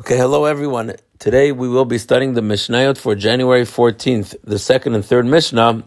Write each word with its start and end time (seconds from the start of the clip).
Okay, 0.00 0.16
hello 0.16 0.46
everyone. 0.46 0.94
Today 1.18 1.52
we 1.52 1.68
will 1.68 1.84
be 1.84 1.98
studying 1.98 2.32
the 2.32 2.40
Mishnayot 2.40 2.96
for 2.96 3.14
January 3.14 3.64
14th, 3.64 4.34
the 4.42 4.58
second 4.58 4.94
and 4.94 5.04
third 5.04 5.26
Mishnah 5.26 5.84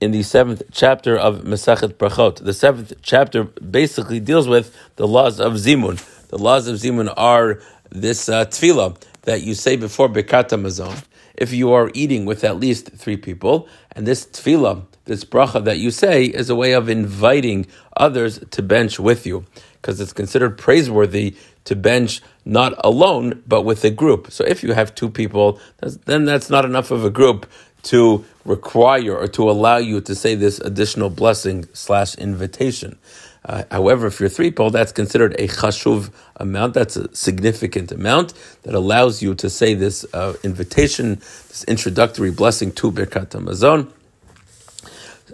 in 0.00 0.10
the 0.10 0.24
seventh 0.24 0.62
chapter 0.72 1.16
of 1.16 1.44
Masachet 1.44 1.94
Brachot. 1.94 2.42
The 2.44 2.54
seventh 2.54 2.92
chapter 3.02 3.44
basically 3.44 4.18
deals 4.18 4.48
with 4.48 4.76
the 4.96 5.06
laws 5.06 5.38
of 5.38 5.52
Zimun. 5.52 6.04
The 6.26 6.38
laws 6.38 6.66
of 6.66 6.74
Zimun 6.74 7.14
are 7.16 7.60
this 7.88 8.28
uh, 8.28 8.46
tefillah 8.46 9.00
that 9.22 9.42
you 9.42 9.54
say 9.54 9.76
before 9.76 10.08
Birkat 10.08 10.48
Hamazon. 10.48 11.04
If 11.36 11.52
you 11.52 11.72
are 11.72 11.92
eating 11.94 12.24
with 12.24 12.42
at 12.42 12.56
least 12.58 12.90
three 12.96 13.16
people, 13.16 13.68
and 13.92 14.08
this 14.08 14.26
tefillah, 14.26 14.86
this 15.04 15.24
bracha 15.24 15.62
that 15.62 15.78
you 15.78 15.92
say, 15.92 16.24
is 16.24 16.50
a 16.50 16.56
way 16.56 16.72
of 16.72 16.88
inviting 16.88 17.66
others 17.96 18.40
to 18.50 18.60
bench 18.60 18.98
with 18.98 19.24
you 19.24 19.46
because 19.74 20.00
it's 20.00 20.12
considered 20.12 20.56
praiseworthy 20.58 21.36
to 21.64 21.76
bench 21.76 22.20
not 22.44 22.74
alone, 22.84 23.42
but 23.46 23.62
with 23.62 23.84
a 23.84 23.90
group. 23.90 24.30
So 24.30 24.44
if 24.44 24.62
you 24.62 24.72
have 24.72 24.94
two 24.94 25.08
people, 25.08 25.60
then 26.06 26.24
that's 26.24 26.50
not 26.50 26.64
enough 26.64 26.90
of 26.90 27.04
a 27.04 27.10
group 27.10 27.46
to 27.84 28.24
require 28.44 29.16
or 29.16 29.28
to 29.28 29.50
allow 29.50 29.76
you 29.76 30.00
to 30.00 30.14
say 30.14 30.34
this 30.34 30.58
additional 30.60 31.10
blessing 31.10 31.68
slash 31.72 32.14
invitation. 32.16 32.98
Uh, 33.44 33.64
however, 33.72 34.06
if 34.06 34.20
you're 34.20 34.28
three 34.28 34.50
people, 34.50 34.70
that's 34.70 34.92
considered 34.92 35.34
a 35.38 35.48
chashuv 35.48 36.12
amount. 36.36 36.74
That's 36.74 36.96
a 36.96 37.12
significant 37.14 37.90
amount 37.90 38.34
that 38.62 38.74
allows 38.74 39.20
you 39.20 39.34
to 39.34 39.50
say 39.50 39.74
this 39.74 40.06
uh, 40.14 40.34
invitation, 40.44 41.16
this 41.48 41.64
introductory 41.64 42.30
blessing 42.30 42.70
to 42.72 42.92
Birkat 42.92 43.30
Hamazon 43.30 43.90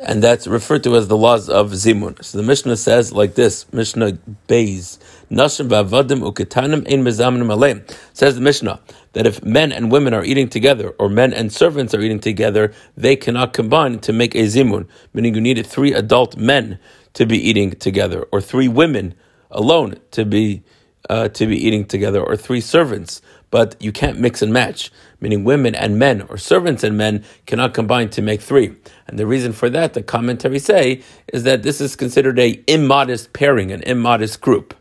and 0.02 0.22
that's 0.22 0.46
referred 0.46 0.84
to 0.84 0.96
as 0.96 1.08
the 1.08 1.16
laws 1.16 1.48
of 1.48 1.70
Zimun. 1.70 2.22
So 2.24 2.38
the 2.38 2.44
Mishnah 2.44 2.76
says 2.76 3.12
like 3.12 3.34
this, 3.34 3.70
Mishnah 3.72 4.18
Beis, 4.46 4.98
Nashim 5.30 5.68
v'avadim 5.68 6.20
uketanim 6.20 6.90
ein 6.90 7.04
mezamnim 7.04 7.48
aleim. 7.48 7.82
Says 8.12 8.36
the 8.36 8.40
Mishnah 8.40 8.80
that 9.12 9.26
if 9.26 9.42
men 9.44 9.72
and 9.72 9.90
women 9.90 10.14
are 10.14 10.24
eating 10.24 10.48
together, 10.48 10.90
or 10.98 11.08
men 11.08 11.32
and 11.32 11.52
servants 11.52 11.94
are 11.94 12.00
eating 12.00 12.20
together, 12.20 12.72
they 12.96 13.16
cannot 13.16 13.52
combine 13.52 13.98
to 14.00 14.12
make 14.12 14.34
a 14.34 14.44
Zimun, 14.44 14.86
meaning 15.12 15.34
you 15.34 15.40
need 15.40 15.64
three 15.66 15.92
adult 15.92 16.36
men 16.36 16.78
to 17.14 17.26
be 17.26 17.38
eating 17.38 17.72
together, 17.72 18.22
or 18.30 18.40
three 18.40 18.68
women 18.68 19.14
alone 19.50 19.96
to 20.12 20.24
be 20.24 20.62
uh, 21.08 21.28
to 21.28 21.46
be 21.46 21.56
eating 21.56 21.84
together, 21.84 22.22
or 22.22 22.36
three 22.36 22.60
servants 22.60 23.22
but 23.50 23.76
you 23.80 23.92
can't 23.92 24.18
mix 24.18 24.42
and 24.42 24.52
match, 24.52 24.90
meaning 25.20 25.44
women 25.44 25.74
and 25.74 25.98
men 25.98 26.22
or 26.22 26.36
servants 26.36 26.84
and 26.84 26.96
men 26.96 27.24
cannot 27.46 27.74
combine 27.74 28.10
to 28.10 28.22
make 28.22 28.40
three. 28.40 28.74
And 29.06 29.18
the 29.18 29.26
reason 29.26 29.52
for 29.52 29.70
that, 29.70 29.94
the 29.94 30.02
commentaries 30.02 30.64
say, 30.64 31.02
is 31.32 31.44
that 31.44 31.62
this 31.62 31.80
is 31.80 31.96
considered 31.96 32.38
a 32.38 32.62
immodest 32.66 33.32
pairing, 33.32 33.72
an 33.72 33.82
immodest 33.82 34.40
group. 34.40 34.74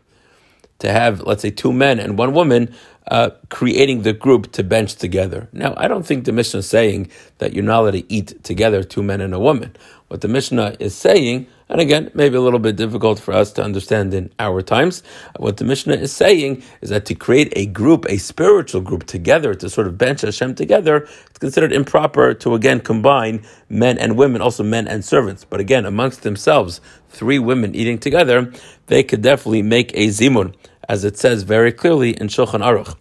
To 0.80 0.92
have, 0.92 1.22
let's 1.22 1.42
say, 1.42 1.50
two 1.50 1.72
men 1.72 1.98
and 1.98 2.16
one 2.16 2.32
woman 2.34 2.72
uh, 3.10 3.30
creating 3.48 4.02
the 4.02 4.12
group 4.12 4.52
to 4.52 4.62
bench 4.62 4.94
together. 4.94 5.48
Now, 5.52 5.74
I 5.76 5.88
don't 5.88 6.06
think 6.06 6.24
the 6.24 6.30
Mishnah 6.30 6.60
is 6.60 6.68
saying 6.68 7.10
that 7.38 7.52
you're 7.52 7.64
not 7.64 7.80
allowed 7.80 7.90
to 7.92 8.12
eat 8.12 8.44
together, 8.44 8.84
two 8.84 9.02
men 9.02 9.20
and 9.20 9.34
a 9.34 9.40
woman. 9.40 9.74
What 10.08 10.22
the 10.22 10.28
Mishnah 10.28 10.76
is 10.80 10.94
saying, 10.94 11.48
and 11.68 11.82
again, 11.82 12.10
maybe 12.14 12.36
a 12.36 12.40
little 12.40 12.58
bit 12.58 12.76
difficult 12.76 13.20
for 13.20 13.34
us 13.34 13.52
to 13.52 13.62
understand 13.62 14.14
in 14.14 14.32
our 14.38 14.62
times, 14.62 15.02
what 15.36 15.58
the 15.58 15.64
Mishnah 15.64 15.96
is 15.96 16.14
saying 16.14 16.62
is 16.80 16.88
that 16.88 17.04
to 17.06 17.14
create 17.14 17.52
a 17.56 17.66
group, 17.66 18.06
a 18.08 18.16
spiritual 18.16 18.80
group 18.80 19.04
together, 19.04 19.52
to 19.52 19.68
sort 19.68 19.86
of 19.86 19.98
bench 19.98 20.22
Hashem 20.22 20.54
together, 20.54 21.06
it's 21.28 21.38
considered 21.38 21.74
improper 21.74 22.32
to 22.32 22.54
again 22.54 22.80
combine 22.80 23.44
men 23.68 23.98
and 23.98 24.16
women, 24.16 24.40
also 24.40 24.64
men 24.64 24.88
and 24.88 25.04
servants. 25.04 25.44
But 25.44 25.60
again, 25.60 25.84
amongst 25.84 26.22
themselves, 26.22 26.80
three 27.10 27.38
women 27.38 27.74
eating 27.74 27.98
together, 27.98 28.50
they 28.86 29.02
could 29.02 29.20
definitely 29.20 29.60
make 29.60 29.92
a 29.92 30.06
zimun, 30.08 30.54
as 30.88 31.04
it 31.04 31.18
says 31.18 31.42
very 31.42 31.70
clearly 31.70 32.12
in 32.12 32.28
Shulchan 32.28 32.64
Aruch. 32.64 32.96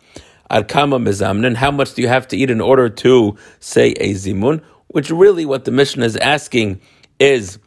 Arkama 0.51 1.01
mezamnin, 1.01 1.55
how 1.55 1.71
much 1.71 1.93
do 1.93 2.01
you 2.01 2.09
have 2.09 2.27
to 2.27 2.35
eat 2.35 2.49
in 2.49 2.59
order 2.59 2.89
to 2.89 3.37
say 3.61 3.91
a 3.91 4.13
zimun? 4.13 4.61
Which 4.87 5.09
really 5.09 5.45
what 5.45 5.63
the 5.63 5.71
Mishnah 5.71 6.03
is 6.03 6.17
asking 6.17 6.81
is 7.19 7.59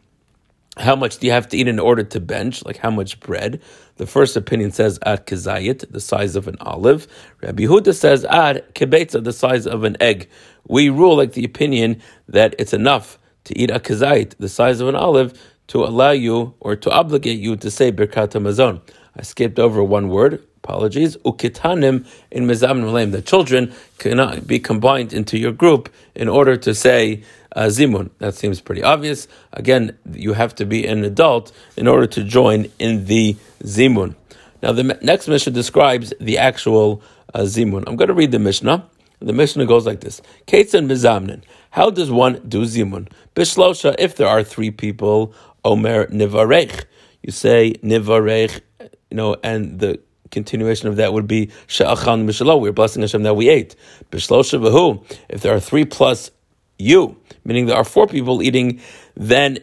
how 0.77 0.95
much 0.95 1.17
do 1.17 1.27
you 1.27 1.33
have 1.33 1.49
to 1.49 1.57
eat 1.57 1.67
in 1.67 1.79
order 1.79 2.03
to 2.03 2.19
bench? 2.19 2.63
Like 2.63 2.77
how 2.77 2.91
much 2.91 3.19
bread? 3.19 3.61
The 3.97 4.05
first 4.05 4.37
opinion 4.37 4.71
says 4.71 4.99
ad 5.05 5.27
kizayit, 5.27 5.91
the 5.91 5.99
size 5.99 6.35
of 6.35 6.47
an 6.47 6.55
olive. 6.61 7.07
Rabbi 7.41 7.63
Yehuda 7.63 7.93
says 7.93 8.25
ad 8.25 8.73
kibetza, 8.73 9.23
the 9.23 9.33
size 9.33 9.67
of 9.67 9.83
an 9.83 9.97
egg. 9.99 10.29
We 10.67 10.89
rule 10.89 11.17
like 11.17 11.33
the 11.33 11.43
opinion 11.43 12.01
that 12.29 12.55
it's 12.57 12.73
enough 12.73 13.19
to 13.45 13.57
eat 13.57 13.69
a 13.69 13.79
kizayit, 13.79 14.37
the 14.37 14.49
size 14.49 14.79
of 14.79 14.87
an 14.87 14.95
olive, 14.95 15.33
to 15.67 15.83
allow 15.83 16.11
you 16.11 16.53
or 16.59 16.75
to 16.75 16.89
obligate 16.89 17.39
you 17.39 17.55
to 17.57 17.69
say 17.69 17.91
birkat 17.91 18.31
hamazon. 18.31 18.81
I 19.15 19.23
skipped 19.23 19.59
over 19.59 19.83
one 19.83 20.09
word. 20.09 20.41
Apologies. 20.63 21.17
Ukitanim 21.17 22.05
in 22.29 22.45
mezam 22.45 23.11
The 23.11 23.21
children 23.21 23.73
cannot 23.97 24.47
be 24.47 24.59
combined 24.59 25.11
into 25.11 25.37
your 25.37 25.51
group 25.51 25.89
in 26.13 26.29
order 26.29 26.55
to 26.55 26.75
say 26.75 27.23
uh, 27.55 27.65
zimun. 27.65 28.09
That 28.19 28.35
seems 28.35 28.61
pretty 28.61 28.83
obvious. 28.83 29.27
Again, 29.53 29.97
you 30.13 30.33
have 30.33 30.55
to 30.55 30.65
be 30.65 30.85
an 30.85 31.03
adult 31.03 31.51
in 31.75 31.87
order 31.87 32.07
to 32.07 32.23
join 32.23 32.67
in 32.79 33.05
the 33.05 33.35
zimun. 33.63 34.15
Now, 34.61 34.71
the 34.71 34.83
next 34.83 35.27
Mishnah 35.27 35.53
describes 35.53 36.13
the 36.19 36.37
actual 36.37 37.01
uh, 37.33 37.41
zimun. 37.41 37.83
I'm 37.87 37.95
going 37.95 38.09
to 38.09 38.13
read 38.13 38.31
the 38.31 38.39
Mishnah. 38.39 38.87
The 39.19 39.33
Mishnah 39.33 39.65
goes 39.65 39.85
like 39.85 40.01
this: 40.01 40.21
Ketzan 40.47 40.87
mizamnin. 40.87 41.43
How 41.71 41.89
does 41.89 42.11
one 42.11 42.41
do 42.47 42.63
zimun? 42.63 43.07
Bishlosha. 43.35 43.95
If 43.99 44.15
there 44.15 44.27
are 44.27 44.43
three 44.43 44.71
people, 44.71 45.33
Omer 45.63 46.07
nivarech. 46.07 46.85
You 47.21 47.31
say 47.31 47.73
nivarech. 47.83 48.61
You 48.79 49.17
know, 49.17 49.35
and 49.43 49.79
the 49.79 49.99
continuation 50.31 50.87
of 50.87 50.95
that 50.95 51.13
would 51.13 51.27
be 51.27 51.47
sha'achan 51.67 52.25
mishalo. 52.25 52.59
We're 52.59 52.71
blessing 52.71 53.01
Hashem 53.01 53.23
that 53.23 53.35
we 53.35 53.49
ate. 53.49 53.75
Bishlosha 54.11 54.59
v'hu. 54.59 55.03
If 55.29 55.41
there 55.41 55.53
are 55.53 55.59
three 55.59 55.85
plus 55.85 56.31
you, 56.81 57.17
meaning 57.45 57.65
there 57.67 57.77
are 57.77 57.83
four 57.83 58.07
people 58.07 58.41
eating, 58.41 58.81
then 59.15 59.59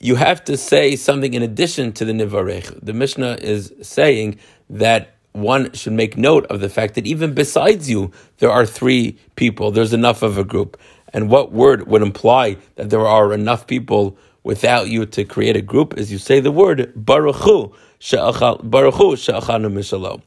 you 0.00 0.16
have 0.16 0.44
to 0.44 0.56
say 0.56 0.96
something 0.96 1.34
in 1.34 1.42
addition 1.42 1.92
to 1.92 2.04
the 2.04 2.12
nivarech. 2.12 2.78
The 2.82 2.92
Mishnah 2.92 3.38
is 3.40 3.72
saying 3.82 4.38
that 4.70 5.16
one 5.32 5.72
should 5.72 5.92
make 5.92 6.16
note 6.16 6.44
of 6.46 6.60
the 6.60 6.68
fact 6.68 6.94
that 6.94 7.06
even 7.06 7.34
besides 7.34 7.88
you, 7.88 8.10
there 8.38 8.50
are 8.50 8.66
three 8.66 9.18
people. 9.36 9.70
There's 9.70 9.92
enough 9.92 10.22
of 10.22 10.38
a 10.38 10.44
group. 10.44 10.78
And 11.12 11.30
what 11.30 11.52
word 11.52 11.88
would 11.88 12.02
imply 12.02 12.56
that 12.76 12.90
there 12.90 13.06
are 13.06 13.32
enough 13.32 13.66
people 13.66 14.16
without 14.42 14.88
you 14.88 15.06
to 15.06 15.24
create 15.24 15.56
a 15.56 15.62
group 15.62 15.96
is 15.96 16.10
you 16.10 16.18
say 16.18 16.40
the 16.40 16.50
word 16.50 16.92
baruchu 16.96 17.72
baruchu 18.00 19.18
she'achanu 19.18 19.72
mishalo. 19.72 20.20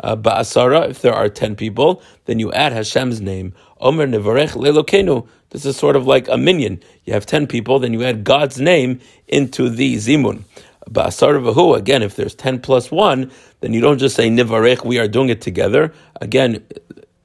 Uh, 0.00 0.16
ba'asara, 0.16 0.90
if 0.90 1.00
there 1.02 1.14
are 1.14 1.28
ten 1.28 1.54
people, 1.54 2.02
then 2.26 2.38
you 2.38 2.52
add 2.52 2.72
Hashem's 2.72 3.20
name. 3.20 3.54
Omer 3.80 4.06
nevarech 4.06 4.50
lelokenu. 4.50 5.26
This 5.54 5.64
is 5.64 5.76
sort 5.76 5.94
of 5.94 6.04
like 6.04 6.26
a 6.26 6.36
minyan. 6.36 6.82
You 7.04 7.12
have 7.12 7.26
10 7.26 7.46
people, 7.46 7.78
then 7.78 7.92
you 7.92 8.02
add 8.02 8.24
God's 8.24 8.60
name 8.60 8.98
into 9.28 9.68
the 9.70 9.94
zimun. 9.94 10.42
Ba'asar 10.90 11.76
again, 11.76 12.02
if 12.02 12.16
there's 12.16 12.34
10 12.34 12.58
plus 12.58 12.90
1, 12.90 13.30
then 13.60 13.72
you 13.72 13.80
don't 13.80 13.98
just 13.98 14.16
say 14.16 14.28
nivarech, 14.28 14.84
we 14.84 14.98
are 14.98 15.06
doing 15.06 15.28
it 15.28 15.40
together. 15.40 15.94
Again, 16.20 16.66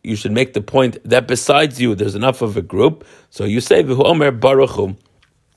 you 0.04 0.16
should 0.16 0.32
make 0.32 0.54
the 0.54 0.62
point 0.62 1.00
that 1.06 1.28
besides 1.28 1.82
you, 1.82 1.96
there's 1.96 2.14
enough 2.14 2.44
of 2.44 2.56
a 2.56 2.62
group. 2.62 3.04
So 3.32 3.46
you 3.46 3.62
say, 3.62 3.82
V'hu 3.84 4.06
omer 4.06 4.32
baruchu. 4.32 4.96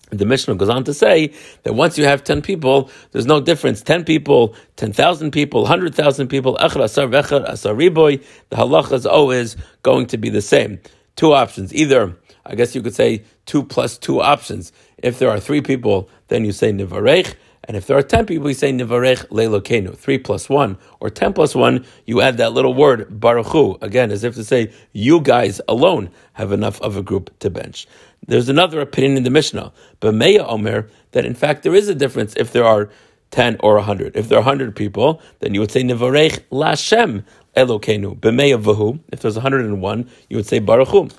The 0.08 0.24
Mishnah 0.24 0.54
goes 0.54 0.70
on 0.70 0.84
to 0.84 0.94
say 0.94 1.34
that 1.64 1.74
once 1.74 1.98
you 1.98 2.04
have 2.04 2.24
10 2.24 2.40
people, 2.40 2.90
there's 3.10 3.26
no 3.26 3.38
difference. 3.38 3.82
10 3.82 4.04
people, 4.04 4.56
10,000 4.76 5.30
people, 5.30 5.60
100,000 5.60 6.28
people, 6.28 6.56
Echad 6.56 6.84
Asar 6.84 7.06
Vechad 7.06 7.46
Asar 7.46 7.74
Riboy, 7.74 8.24
the 8.48 8.56
halacha 8.56 8.92
is 8.92 9.04
always 9.04 9.58
going 9.82 10.06
to 10.06 10.16
be 10.16 10.30
the 10.30 10.40
same. 10.40 10.80
Two 11.16 11.34
options. 11.34 11.74
Either 11.74 12.16
I 12.44 12.54
guess 12.54 12.74
you 12.74 12.82
could 12.82 12.94
say 12.94 13.24
two 13.46 13.62
plus 13.62 13.98
two 13.98 14.20
options. 14.20 14.72
If 14.98 15.18
there 15.18 15.30
are 15.30 15.40
three 15.40 15.60
people, 15.60 16.08
then 16.28 16.44
you 16.44 16.52
say 16.52 16.72
nivarech. 16.72 17.34
And 17.64 17.76
if 17.76 17.86
there 17.86 17.96
are 17.96 18.02
10 18.02 18.26
people, 18.26 18.48
you 18.48 18.54
say 18.54 18.72
nivarech 18.72 19.28
leilokenu, 19.28 19.96
three 19.96 20.18
plus 20.18 20.48
one, 20.48 20.78
or 20.98 21.10
10 21.10 21.32
plus 21.32 21.54
one, 21.54 21.86
you 22.06 22.20
add 22.20 22.36
that 22.38 22.52
little 22.52 22.74
word, 22.74 23.08
baruchu, 23.20 23.80
again, 23.80 24.10
as 24.10 24.24
if 24.24 24.34
to 24.34 24.42
say, 24.42 24.72
you 24.92 25.20
guys 25.20 25.60
alone 25.68 26.10
have 26.32 26.50
enough 26.50 26.80
of 26.80 26.96
a 26.96 27.02
group 27.02 27.30
to 27.38 27.50
bench. 27.50 27.86
There's 28.26 28.48
another 28.48 28.80
opinion 28.80 29.16
in 29.16 29.22
the 29.22 29.30
Mishnah, 29.30 29.72
but 30.00 30.14
Meya 30.14 30.44
Omer, 30.48 30.88
that 31.12 31.24
in 31.24 31.34
fact 31.34 31.62
there 31.62 31.74
is 31.74 31.88
a 31.88 31.94
difference 31.94 32.34
if 32.36 32.52
there 32.52 32.64
are 32.64 32.90
10 33.30 33.58
or 33.60 33.74
100. 33.76 34.16
If 34.16 34.28
there 34.28 34.38
are 34.38 34.42
100 34.42 34.76
people, 34.76 35.20
then 35.40 35.54
you 35.54 35.60
would 35.60 35.70
say 35.70 35.82
nivarech 35.82 36.40
lashem 36.50 37.24
Elokenu. 37.56 38.18
B'meya 38.18 38.62
v'hu. 38.62 39.00
If 39.12 39.20
there's 39.20 39.34
101, 39.34 40.10
you 40.30 40.36
would 40.36 40.46
say 40.46 40.60
Baruchu. 40.60 41.12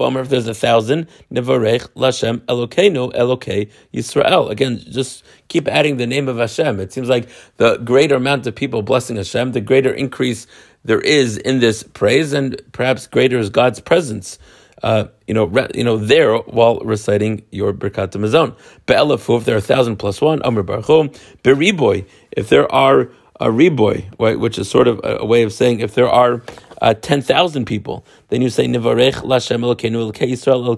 Omer, 0.00 0.20
if 0.20 0.28
there's 0.28 0.48
a 0.48 0.54
thousand, 0.54 1.06
Nevarech 1.32 1.88
Lashem 1.94 2.38
Elokenu 2.46 3.12
Elokei 3.14 3.70
Yisrael. 3.94 4.50
Again, 4.50 4.78
just 4.78 5.24
keep 5.48 5.68
adding 5.68 5.96
the 5.96 6.06
name 6.06 6.28
of 6.28 6.38
Hashem. 6.38 6.80
It 6.80 6.92
seems 6.92 7.08
like 7.08 7.28
the 7.58 7.76
greater 7.78 8.16
amount 8.16 8.46
of 8.46 8.54
people 8.54 8.82
blessing 8.82 9.16
Hashem, 9.16 9.52
the 9.52 9.60
greater 9.60 9.92
increase 9.92 10.46
there 10.84 11.00
is 11.00 11.36
in 11.36 11.60
this 11.60 11.82
praise, 11.82 12.32
and 12.32 12.60
perhaps 12.72 13.06
greater 13.06 13.38
is 13.38 13.50
God's 13.50 13.80
presence. 13.80 14.38
Uh, 14.82 15.04
you 15.26 15.34
know, 15.34 15.44
re, 15.44 15.66
you 15.74 15.84
know, 15.84 15.98
there 15.98 16.36
while 16.38 16.78
reciting 16.78 17.42
your 17.50 17.72
Birkat 17.74 18.12
Hamazon. 18.12 18.56
Be'elafu, 18.86 19.38
if 19.38 19.44
there 19.44 19.54
are 19.54 19.58
a 19.58 19.60
thousand 19.60 19.96
plus 19.96 20.22
one, 20.22 20.40
Amr 20.42 20.62
Baruch 20.62 21.12
Beriboy, 21.44 22.06
if 22.32 22.48
there 22.48 22.70
are 22.72 23.10
a 23.40 23.46
riboy, 23.46 24.04
right, 24.18 24.38
which 24.38 24.58
is 24.58 24.68
sort 24.68 24.86
of 24.86 25.00
a, 25.02 25.24
way 25.24 25.42
of 25.42 25.52
saying 25.52 25.80
if 25.80 25.94
there 25.94 26.08
are 26.08 26.42
uh, 26.82 26.94
10,000 26.94 27.64
people. 27.64 28.04
Then 28.28 28.42
you 28.42 28.50
say, 28.50 28.66
Nivarech 28.66 29.14
Lashem 29.22 29.60
Elokeinu 29.62 30.12
Elokei 30.12 30.30
Yisrael 30.32 30.76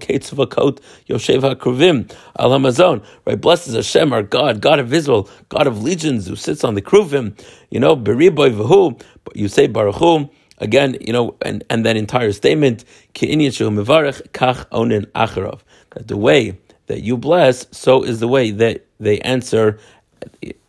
HaKruvim 1.08 2.16
Al 2.38 2.50
Hamazon. 2.50 3.04
Right? 3.26 3.40
Blessed 3.40 3.68
is 3.68 3.74
Hashem, 3.74 4.12
our 4.12 4.22
God, 4.22 4.60
God 4.60 4.78
of 4.78 4.92
Israel, 4.92 5.28
God 5.48 5.66
of 5.66 5.82
legions, 5.82 6.26
who 6.26 6.36
sits 6.36 6.64
on 6.64 6.74
the 6.74 6.82
Kruvim. 6.82 7.38
You 7.70 7.80
know, 7.80 7.96
Beriboy 7.96 8.54
Vahu. 8.56 9.00
You 9.34 9.48
say 9.48 9.66
Baruch. 9.66 10.30
Again, 10.58 10.96
you 11.00 11.12
know, 11.12 11.34
and, 11.42 11.64
and 11.70 11.84
that 11.84 11.96
entire 11.96 12.30
statement, 12.30 12.84
kach 13.14 14.68
onen 14.70 15.06
acharav. 15.06 15.60
that 15.90 16.06
the 16.06 16.16
way 16.16 16.56
that 16.86 17.02
you 17.02 17.16
bless, 17.16 17.66
so 17.72 18.04
is 18.04 18.20
the 18.20 18.28
way 18.28 18.52
that 18.52 18.86
they 19.00 19.18
answer, 19.20 19.80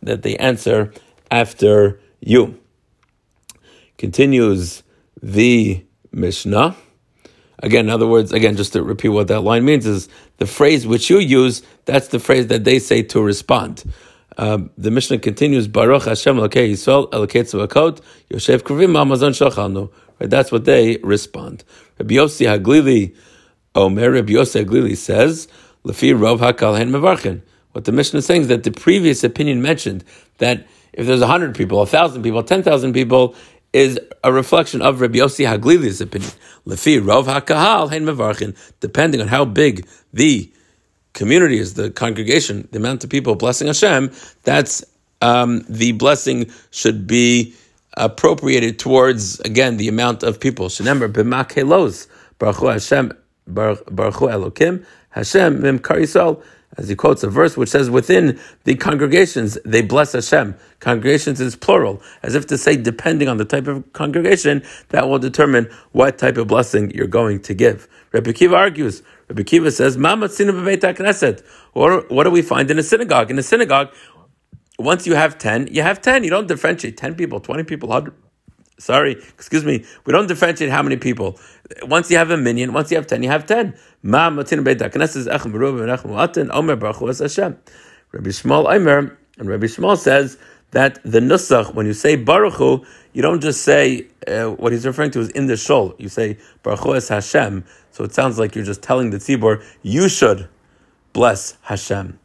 that 0.02 0.22
they 0.22 0.36
answer 0.38 0.92
after 1.30 2.00
you. 2.20 2.58
Continues 3.98 4.82
the 5.22 5.84
Mishnah. 6.12 6.76
Again, 7.60 7.86
in 7.86 7.90
other 7.90 8.06
words, 8.06 8.32
again, 8.32 8.56
just 8.56 8.72
to 8.74 8.82
repeat 8.82 9.10
what 9.10 9.28
that 9.28 9.40
line 9.40 9.64
means 9.64 9.86
is 9.86 10.08
the 10.38 10.46
phrase 10.46 10.86
which 10.86 11.08
you 11.08 11.18
use, 11.18 11.62
that's 11.84 12.08
the 12.08 12.18
phrase 12.18 12.48
that 12.48 12.64
they 12.64 12.78
say 12.78 13.02
to 13.04 13.22
respond. 13.22 13.84
Um, 14.36 14.70
the 14.76 14.90
Mishnah 14.90 15.18
continues, 15.18 15.68
Baruch 15.68 16.04
Hashem 16.04 16.36
Elokei 16.36 16.72
Yisrael 16.72 17.08
Elokei 17.10 17.44
Tzvakot 17.44 18.00
Yoshev 18.30 18.62
Kruvim 18.62 18.98
Amazon 19.00 19.32
Shalchalnu. 19.32 19.90
Right, 20.20 20.28
that's 20.28 20.50
what 20.52 20.64
they 20.64 20.98
respond. 20.98 21.64
Rabbi 21.98 22.14
Yossi 22.14 22.46
Haglili 22.46 23.16
Omer 23.74 24.10
Rabbi 24.10 24.32
Yossi 24.32 24.64
Haglili 24.64 24.96
says, 24.96 25.48
Lefi 25.84 26.12
Rov 26.14 26.38
Hakal 26.38 26.76
Hen 26.76 26.90
Mevarchin. 26.90 27.42
What 27.72 27.84
the 27.84 27.92
Mishnah 27.92 28.18
is 28.18 28.26
saying 28.26 28.42
is 28.42 28.48
that 28.48 28.64
the 28.64 28.70
previous 28.70 29.24
opinion 29.24 29.62
mentioned 29.62 30.04
that 30.38 30.66
if 30.94 31.06
there's 31.06 31.22
hundred 31.22 31.54
people, 31.54 31.82
a 31.82 31.86
thousand 31.86 32.22
people, 32.22 32.42
ten 32.42 32.62
thousand 32.62 32.92
people, 32.92 33.34
is 33.72 33.98
a 34.22 34.32
reflection 34.32 34.80
of 34.80 35.00
Rabbi 35.00 35.18
Yossi 35.18 35.46
Haglili's 35.46 36.00
opinion. 36.00 36.30
Lefi 36.66 37.00
Rov 37.00 37.24
Hakahal 37.24 37.90
Hen 37.90 38.04
Mevarchin, 38.04 38.56
depending 38.80 39.20
on 39.20 39.28
how 39.28 39.44
big 39.44 39.86
the 40.12 40.50
community 41.12 41.58
is, 41.58 41.74
the 41.74 41.90
congregation, 41.90 42.68
the 42.70 42.78
amount 42.78 43.02
of 43.04 43.10
people 43.10 43.34
blessing 43.34 43.66
Hashem, 43.66 44.12
that's 44.44 44.84
um, 45.20 45.64
the 45.68 45.92
blessing 45.92 46.50
should 46.70 47.06
be 47.06 47.54
appropriated 47.96 48.78
towards 48.78 49.40
again 49.40 49.76
the 49.76 49.88
amount 49.88 50.22
of 50.22 50.40
people. 50.40 50.68
Shenember 50.68 51.12
b'makelos 51.12 52.06
baruch 52.38 52.58
Hashem 52.58 53.12
baruch 53.46 53.84
Elokim 53.86 54.84
Hashem 55.10 55.60
mim 55.60 55.78
karisol. 55.78 56.42
As 56.76 56.88
he 56.88 56.96
quotes 56.96 57.22
a 57.22 57.28
verse 57.28 57.56
which 57.56 57.68
says, 57.68 57.88
within 57.88 58.38
the 58.64 58.74
congregations, 58.74 59.56
they 59.64 59.80
bless 59.80 60.12
Hashem. 60.12 60.56
Congregations 60.80 61.40
is 61.40 61.54
plural, 61.54 62.02
as 62.22 62.34
if 62.34 62.46
to 62.48 62.58
say, 62.58 62.76
depending 62.76 63.28
on 63.28 63.36
the 63.36 63.44
type 63.44 63.68
of 63.68 63.92
congregation, 63.92 64.64
that 64.88 65.08
will 65.08 65.20
determine 65.20 65.70
what 65.92 66.18
type 66.18 66.36
of 66.36 66.48
blessing 66.48 66.90
you're 66.90 67.06
going 67.06 67.40
to 67.42 67.54
give. 67.54 67.88
Rabbi 68.12 68.32
Akiva 68.32 68.54
argues, 68.54 69.02
Rabbi 69.28 69.42
Akiva 69.42 69.72
says, 69.72 69.96
what, 71.72 72.10
what 72.10 72.24
do 72.24 72.30
we 72.30 72.42
find 72.42 72.70
in 72.70 72.78
a 72.78 72.82
synagogue? 72.82 73.30
In 73.30 73.38
a 73.38 73.42
synagogue, 73.42 73.94
once 74.78 75.06
you 75.06 75.14
have 75.14 75.38
10, 75.38 75.68
you 75.70 75.82
have 75.82 76.00
10. 76.00 76.24
You 76.24 76.30
don't 76.30 76.48
differentiate 76.48 76.96
10 76.96 77.14
people, 77.14 77.38
20 77.40 77.62
people, 77.64 77.88
100. 77.88 78.14
Sorry, 78.78 79.12
excuse 79.12 79.64
me. 79.64 79.84
We 80.04 80.12
don't 80.12 80.26
differentiate 80.26 80.70
how 80.70 80.82
many 80.82 80.96
people. 80.96 81.38
Once 81.82 82.10
you 82.10 82.16
have 82.16 82.30
a 82.30 82.36
minyan, 82.36 82.72
once 82.72 82.90
you 82.90 82.96
have 82.96 83.06
10, 83.06 83.22
you 83.22 83.28
have 83.28 83.46
10. 83.46 83.74
Rabbi 88.14 88.28
Yishmael 88.28 88.72
Omer, 88.74 89.18
and 89.38 89.48
Rabbi 89.48 89.66
Yishmael 89.66 89.96
says 89.96 90.38
that 90.72 91.00
the 91.04 91.20
nusach, 91.20 91.74
when 91.74 91.86
you 91.86 91.92
say 91.92 92.16
Baruch 92.16 92.84
you 93.12 93.22
don't 93.22 93.40
just 93.40 93.62
say 93.62 94.06
uh, 94.26 94.46
what 94.50 94.72
he's 94.72 94.84
referring 94.84 95.12
to 95.12 95.20
is 95.20 95.30
in 95.30 95.46
the 95.46 95.56
shul. 95.56 95.94
You 95.98 96.08
say 96.08 96.36
Baruch 96.62 96.96
es 96.96 97.08
Hashem. 97.08 97.64
So 97.92 98.02
it 98.04 98.12
sounds 98.12 98.38
like 98.38 98.56
you're 98.56 98.64
just 98.64 98.82
telling 98.82 99.10
the 99.10 99.18
tzibor, 99.18 99.64
you 99.82 100.08
should 100.08 100.48
bless 101.12 101.56
Hashem. 101.62 102.18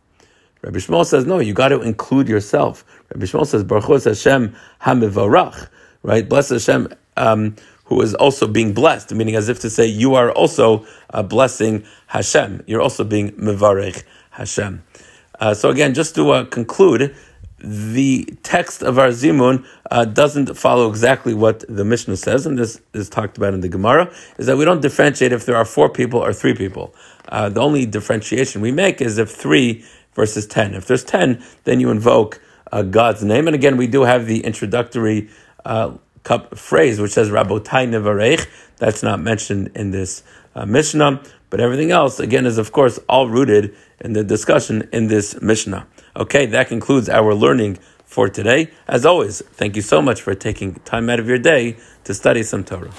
Rabbi 0.63 0.78
Yishmael 0.78 1.06
says, 1.06 1.25
no, 1.25 1.40
you 1.40 1.54
got 1.54 1.69
to 1.69 1.81
include 1.81 2.28
yourself. 2.28 2.84
Rabbi 3.13 3.25
Yishmael 3.25 3.45
says, 3.45 3.63
Baruch 3.63 3.90
es 3.92 4.04
Hashem 4.06 4.56
hamivarach, 4.81 5.69
right? 6.04 6.28
Bless 6.28 6.50
Hashem, 6.50 6.90
um, 7.18 7.56
who 7.86 8.01
is 8.01 8.13
also 8.16 8.48
being 8.48 8.74
blessed, 8.74 9.13
meaning 9.13 9.36
as 9.36 9.50
if 9.50 9.60
to 9.62 9.69
say, 9.69 9.86
you 9.86 10.16
are 10.16 10.31
also 10.31 10.86
uh, 11.10 11.24
blessing 11.24 11.84
Hashem. 12.07 12.63
You're 12.68 12.81
also 12.81 13.04
being 13.04 13.31
mivarech 13.31 14.04
Hashem. 14.31 14.84
Uh, 15.40 15.54
so 15.54 15.69
again, 15.69 15.94
just 15.94 16.16
to 16.16 16.31
uh, 16.31 16.46
conclude, 16.46 17.16
the 17.62 18.38
text 18.44 18.84
of 18.84 18.98
our 18.98 19.10
Zimun 19.10 19.66
uh, 19.92 20.06
doesn't 20.06 20.56
follow 20.56 20.90
exactly 20.90 21.34
what 21.34 21.66
the 21.68 21.84
Mishnah 21.84 22.16
says, 22.16 22.45
and 22.45 22.57
this 22.57 22.80
is 22.94 23.10
talked 23.10 23.38
about 23.38 23.54
in 23.54 23.60
the 23.60 23.68
Gemara, 23.68 24.13
is 24.38 24.45
that 24.45 24.57
we 24.57 24.66
don't 24.66 24.81
differentiate 24.81 25.34
if 25.34 25.45
there 25.45 25.57
are 25.57 25.66
four 25.66 25.90
people 25.90 26.19
or 26.22 26.31
three 26.31 26.54
people. 26.54 26.95
Uh, 27.28 27.50
the 27.50 27.60
only 27.60 27.86
differentiation 27.86 28.62
we 28.62 28.72
make 28.72 29.02
is 29.02 29.18
if 29.18 29.30
three 29.30 29.84
versus 30.13 30.48
ten. 30.48 30.74
If 30.74 30.86
there's 30.88 31.04
ten, 31.04 31.44
then 31.66 31.80
you 31.80 31.90
invoke 31.90 32.42
uh, 32.72 32.84
God's 32.84 33.24
name. 33.24 33.48
And 33.48 33.56
again, 33.56 33.78
we 33.78 33.88
do 33.88 34.04
have 34.04 34.25
the 34.25 34.40
introductory 34.45 35.30
uh, 35.69 35.98
phrase 36.56 37.00
which 37.00 37.12
says 37.12 37.30
Rabotai 37.30 37.88
Nevarech. 37.88 38.48
That's 38.77 39.04
not 39.04 39.19
mentioned 39.19 39.71
in 39.75 39.92
this 39.92 40.24
uh, 40.56 40.66
Mishnah, 40.66 41.21
but 41.50 41.60
everything 41.60 41.92
else, 41.92 42.19
again, 42.19 42.45
is 42.45 42.57
of 42.57 42.71
course 42.71 43.00
all 43.07 43.30
rooted 43.30 43.75
in 44.01 44.13
the 44.13 44.24
discussion 44.24 44.89
in 44.92 45.07
this 45.07 45.39
Mishnah. 45.42 45.86
Okay, 46.16 46.45
that 46.48 46.68
concludes 46.68 47.07
our 47.07 47.33
learning 47.33 47.77
for 48.06 48.27
today. 48.30 48.71
As 48.88 49.06
always, 49.06 49.42
thank 49.54 49.75
you 49.75 49.81
so 49.81 50.01
much 50.01 50.21
for 50.21 50.33
taking 50.33 50.75
time 50.86 51.10
out 51.10 51.19
of 51.19 51.27
your 51.27 51.38
day 51.38 51.77
to 52.06 52.13
study 52.13 52.44
some 52.44 52.63
Torah. 52.63 52.92